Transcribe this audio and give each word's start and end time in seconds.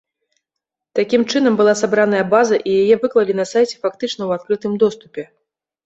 Такім 0.99 1.21
чынам 1.33 1.53
была 1.59 1.75
сабраная 1.83 2.23
база 2.33 2.55
і 2.73 2.75
яе 2.83 2.95
выклалі 3.07 3.33
на 3.43 3.49
сайце 3.53 3.71
фактычна 3.83 4.15
ў 4.25 4.31
адкрытым 4.43 4.73
доступе. 4.87 5.33